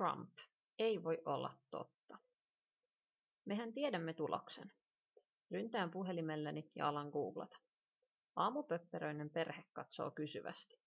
[0.00, 0.38] Trump.
[0.78, 2.18] Ei voi olla totta.
[3.44, 4.72] Mehän tiedämme tuloksen.
[5.50, 7.56] Ryntään puhelimelleni ja alan googlata.
[8.36, 10.80] Aamupöpperöinen perhe katsoo kysyvästi.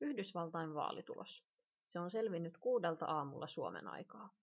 [0.00, 1.44] Yhdysvaltain vaalitulos.
[1.86, 4.34] Se on selvinnyt kuudelta aamulla Suomen aikaa.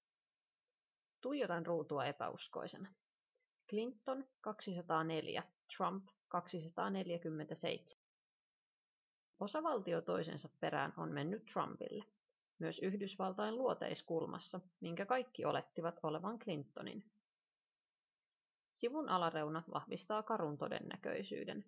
[1.21, 2.93] Tuijotan ruutua epäuskoisena.
[3.69, 5.43] Clinton 204,
[5.77, 7.85] Trump 247.
[9.39, 12.05] Osavaltio toisensa perään on mennyt Trumpille.
[12.59, 17.11] Myös Yhdysvaltain luoteiskulmassa, minkä kaikki olettivat olevan Clintonin.
[18.73, 21.65] Sivun alareuna vahvistaa karun todennäköisyyden.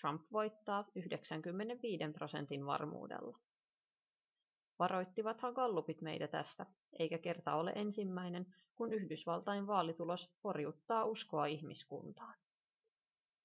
[0.00, 3.38] Trump voittaa 95 prosentin varmuudella.
[4.78, 6.66] Varoittivathan gallupit meitä tästä,
[6.98, 12.34] eikä kerta ole ensimmäinen, kun Yhdysvaltain vaalitulos horjuttaa uskoa ihmiskuntaan.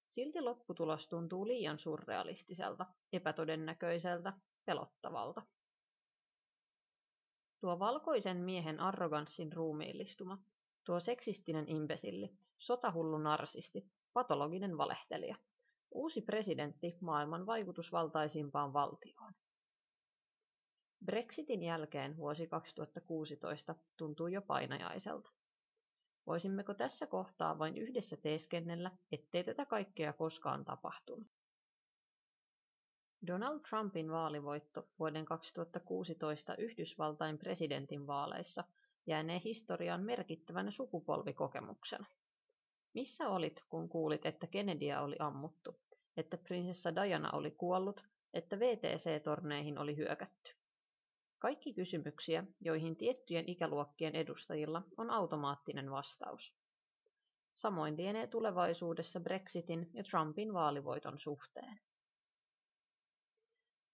[0.07, 4.33] Silti lopputulos tuntuu liian surrealistiselta, epätodennäköiseltä,
[4.65, 5.41] pelottavalta.
[7.65, 10.37] Tuo valkoisen miehen arroganssin ruumiillistuma,
[10.83, 15.35] tuo seksistinen imbesilli, sotahullu narsisti, patologinen valehtelija,
[15.91, 19.33] uusi presidentti maailman vaikutusvaltaisimpaan valtioon.
[21.05, 25.29] Brexitin jälkeen vuosi 2016 tuntuu jo painajaiselta.
[26.27, 31.27] Voisimmeko tässä kohtaa vain yhdessä teeskennellä, ettei tätä kaikkea koskaan tapahtunut?
[33.27, 38.63] Donald Trumpin vaalivoitto vuoden 2016 Yhdysvaltain presidentin vaaleissa
[39.07, 42.05] jäänee historiaan merkittävänä sukupolvikokemuksena.
[42.93, 45.79] Missä olit, kun kuulit, että Kennedyä oli ammuttu,
[46.17, 48.03] että prinsessa Diana oli kuollut,
[48.33, 50.55] että VTC-torneihin oli hyökätty?
[51.39, 56.55] Kaikki kysymyksiä, joihin tiettyjen ikäluokkien edustajilla on automaattinen vastaus.
[57.55, 61.79] Samoin lienee tulevaisuudessa Brexitin ja Trumpin vaalivoiton suhteen.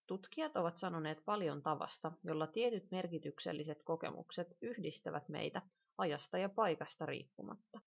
[0.07, 5.61] Tutkijat ovat sanoneet paljon tavasta, jolla tietyt merkitykselliset kokemukset yhdistävät meitä
[5.97, 7.79] ajasta ja paikasta riippumatta.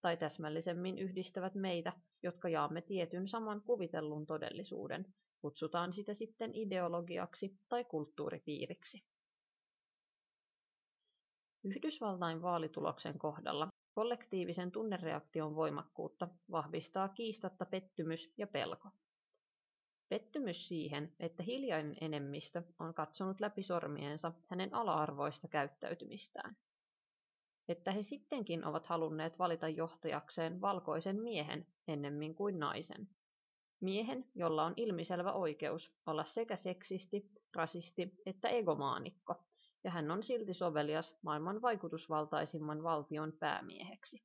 [0.00, 7.84] Tai täsmällisemmin yhdistävät meitä, jotka jaamme tietyn saman kuvitellun todellisuuden, kutsutaan sitä sitten ideologiaksi tai
[7.84, 9.04] kulttuuripiiriksi.
[11.64, 18.88] Yhdysvaltain vaalituloksen kohdalla kollektiivisen tunnereaktion voimakkuutta vahvistaa kiistatta pettymys ja pelko.
[20.12, 26.56] Pettymys siihen, että hiljainen enemmistö on katsonut läpi sormiensa hänen ala-arvoista käyttäytymistään.
[27.68, 33.08] Että he sittenkin ovat halunneet valita johtajakseen valkoisen miehen ennemmin kuin naisen.
[33.80, 39.44] Miehen, jolla on ilmiselvä oikeus olla sekä seksisti, rasisti että egomaanikko,
[39.84, 44.24] ja hän on silti sovelias maailman vaikutusvaltaisimman valtion päämieheksi.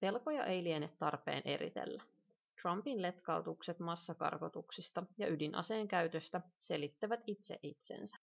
[0.00, 2.15] Pelkoja ei liene tarpeen eritellä.
[2.66, 8.16] Trumpin letkautukset massakarkotuksista ja ydinaseen käytöstä selittävät itse itsensä.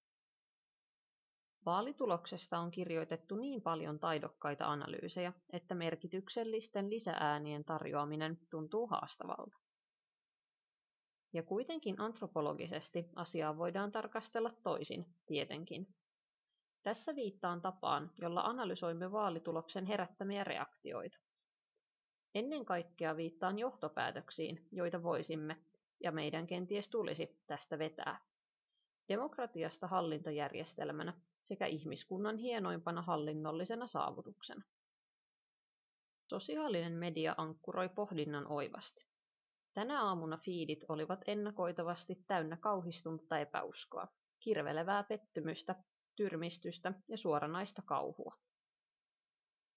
[1.66, 9.58] Vaalituloksesta on kirjoitettu niin paljon taidokkaita analyysejä, että merkityksellisten lisääänien tarjoaminen tuntuu haastavalta.
[11.34, 15.88] Ja kuitenkin antropologisesti asiaa voidaan tarkastella toisin, tietenkin.
[16.84, 21.18] Tässä viittaan tapaan, jolla analysoimme vaalituloksen herättämiä reaktioita.
[22.36, 25.58] Ennen kaikkea viittaan johtopäätöksiin, joita voisimme,
[26.04, 28.20] ja meidän kenties tulisi, tästä vetää.
[29.10, 34.64] Demokratiasta hallintajärjestelmänä sekä ihmiskunnan hienoimpana hallinnollisena saavutuksena.
[36.30, 39.06] Sosiaalinen media ankkuroi pohdinnan oivasti.
[39.74, 44.08] Tänä aamuna fiidit olivat ennakoitavasti täynnä kauhistunutta epäuskoa,
[44.40, 45.76] kirvelevää pettymystä,
[46.16, 48.38] tyrmistystä ja suoranaista kauhua.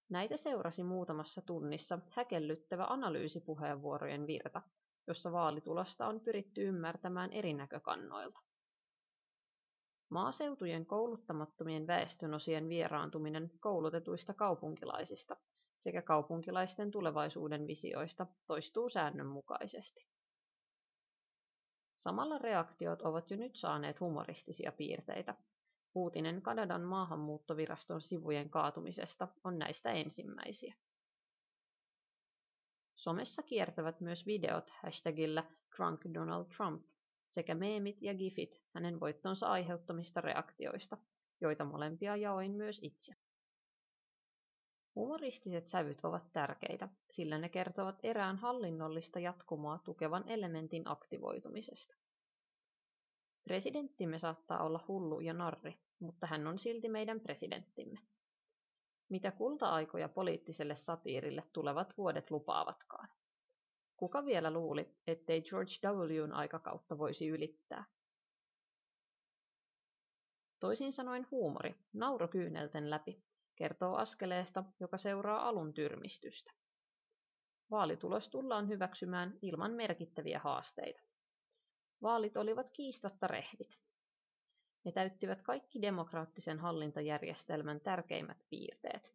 [0.08, 4.62] Näitä seurasi muutamassa tunnissa häkellyttävä analyysipuheenvuorojen virta,
[5.06, 8.40] jossa vaalitulosta on pyritty ymmärtämään eri näkökannoilta.
[10.10, 15.36] Maaseutujen kouluttamattomien väestönosien vieraantuminen koulutetuista kaupunkilaisista
[15.78, 20.06] sekä kaupunkilaisten tulevaisuuden visioista toistuu säännönmukaisesti.
[21.98, 25.34] Samalla reaktiot ovat jo nyt saaneet humoristisia piirteitä.
[25.96, 30.74] Uutinen Kanadan maahanmuuttoviraston sivujen kaatumisesta on näistä ensimmäisiä.
[32.94, 35.44] Somessa kiertävät myös videot hashtagillä
[35.76, 36.86] Drunk Donald Trump
[37.28, 40.96] sekä meemit ja gifit hänen voittonsa aiheuttamista reaktioista,
[41.40, 43.14] joita molempia jaoin myös itse.
[44.94, 52.05] Humoristiset sävyt ovat tärkeitä, sillä ne kertovat erään hallinnollista jatkumoa tukevan elementin aktivoitumisesta.
[53.46, 58.00] Presidenttimme saattaa olla hullu ja narri, mutta hän on silti meidän presidenttimme.
[59.08, 63.08] Mitä kulta-aikoja poliittiselle satiirille tulevat vuodet lupaavatkaan.
[63.96, 67.84] Kuka vielä luuli, ettei George W:n aikakautta voisi ylittää?
[70.60, 73.24] Toisin sanoen huumori, nauro kyynelten läpi,
[73.56, 76.52] kertoo askeleesta, joka seuraa alun tyrmistystä.
[77.70, 81.02] Vaalitulos tullaan hyväksymään ilman merkittäviä haasteita.
[82.02, 83.80] Vaalit olivat kiistatta rehdit.
[84.84, 89.12] Ne täyttivät kaikki demokraattisen hallintajärjestelmän tärkeimmät piirteet.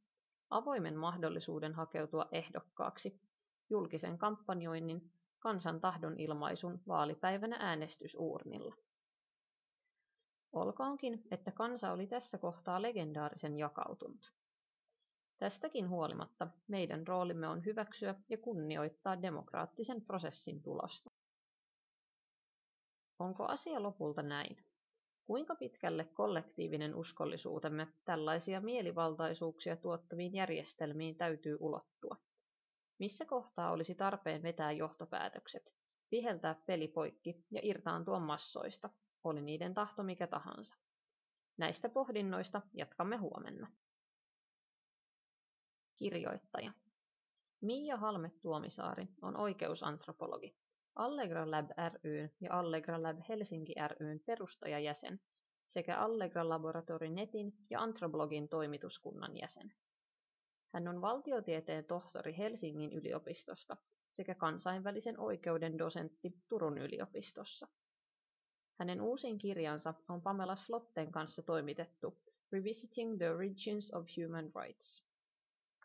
[0.49, 3.21] Avoimen mahdollisuuden hakeutua ehdokkaaksi,
[3.69, 8.75] julkisen kampanjoinnin, kansan tahdon ilmaisun vaalipäivänä äänestysuurnilla.
[10.51, 14.31] Olkoonkin, että kansa oli tässä kohtaa legendaarisen jakautunut.
[15.37, 21.10] Tästäkin huolimatta meidän roolimme on hyväksyä ja kunnioittaa demokraattisen prosessin tulosta.
[23.21, 24.65] Onko asia lopulta näin?
[25.25, 32.17] Kuinka pitkälle kollektiivinen uskollisuutemme tällaisia mielivaltaisuuksia tuottaviin järjestelmiin täytyy ulottua?
[32.99, 35.63] Missä kohtaa olisi tarpeen vetää johtopäätökset,
[36.11, 38.89] viheltää peli poikki ja irtaantua massoista,
[39.23, 40.75] oli niiden tahto mikä tahansa?
[41.57, 43.71] Näistä pohdinnoista jatkamme huomenna.
[45.95, 46.73] Kirjoittaja
[47.61, 50.60] Mia Halme Tuomisaari on oikeusantropologi,
[50.95, 51.69] Allegra Lab
[52.03, 55.19] ryn ja Allegra Lab Helsinki ryn perustajajäsen
[55.67, 59.73] sekä Allegra Laboratory Netin ja Antroblogin toimituskunnan jäsen.
[60.73, 63.77] Hän on valtiotieteen tohtori Helsingin yliopistosta
[64.11, 67.67] sekä kansainvälisen oikeuden dosentti Turun yliopistossa.
[68.79, 72.17] Hänen uusin kirjansa on Pamela Slotten kanssa toimitettu
[72.51, 75.10] Revisiting the Origins of Human Rights.